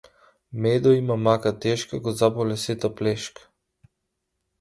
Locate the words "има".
0.91-1.17